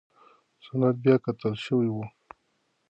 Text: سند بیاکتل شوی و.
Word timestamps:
سند 0.65 0.95
بیاکتل 1.03 1.53
شوی 1.65 1.89
و. 1.91 1.97